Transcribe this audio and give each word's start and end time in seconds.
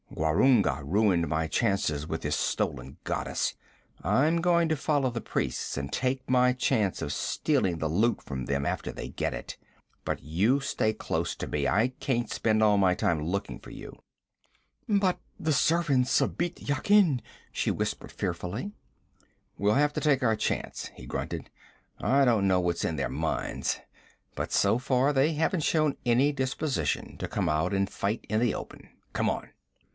Gwarunga 0.15 0.81
ruined 0.83 1.27
my 1.27 1.47
chances 1.47 2.07
with 2.07 2.23
his 2.23 2.35
stolen 2.35 2.97
goddess. 3.03 3.53
I'm 4.03 4.41
going 4.41 4.67
to 4.69 4.75
follow 4.75 5.09
the 5.09 5.21
priests 5.21 5.77
and 5.77 5.91
take 5.93 6.27
my 6.29 6.53
chance 6.53 7.01
of 7.01 7.13
stealing 7.13 7.77
the 7.77 7.87
loot 7.87 8.21
from 8.21 8.45
them 8.45 8.65
after 8.65 8.91
they 8.91 9.09
get 9.09 9.33
it. 9.33 9.57
And 10.05 10.19
you 10.19 10.59
stay 10.59 10.91
close 10.93 11.35
to 11.35 11.47
me. 11.47 11.67
I 11.67 11.89
can't 11.99 12.29
spend 12.29 12.61
all 12.63 12.77
my 12.77 12.93
time 12.93 13.23
looking 13.25 13.59
for 13.59 13.69
you.' 13.69 13.95
'But 14.89 15.19
the 15.39 15.53
servants 15.53 16.19
of 16.19 16.31
Bît 16.31 16.67
Yakin!' 16.67 17.21
she 17.51 17.71
whispered 17.71 18.11
fearfully. 18.11 18.73
'We'll 19.57 19.75
have 19.75 19.93
to 19.93 20.01
take 20.01 20.23
our 20.23 20.35
chance,' 20.35 20.87
he 20.95 21.05
grunted. 21.05 21.49
'I 21.99 22.25
don't 22.25 22.47
know 22.47 22.59
what's 22.59 22.83
in 22.85 22.95
their 22.95 23.09
minds, 23.09 23.79
but 24.35 24.51
so 24.51 24.77
far 24.77 25.13
they 25.13 25.33
haven't 25.33 25.63
shown 25.63 25.95
any 26.05 26.31
disposition 26.31 27.17
to 27.19 27.27
come 27.27 27.47
out 27.47 27.71
and 27.73 27.89
fight 27.89 28.25
in 28.29 28.39
the 28.39 28.53
open. 28.53 28.89
Come 29.13 29.29
on.' 29.29 29.51